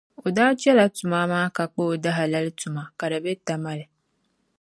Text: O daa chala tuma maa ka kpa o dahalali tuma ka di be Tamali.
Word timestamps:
O 0.25 0.27
daa 0.35 0.53
chala 0.61 0.85
tuma 0.97 1.19
maa 1.31 1.53
ka 1.55 1.63
kpa 1.73 1.81
o 1.91 1.93
dahalali 2.03 2.51
tuma 2.59 2.83
ka 2.99 3.05
di 3.11 3.19
be 3.23 3.33
Tamali. 3.45 3.85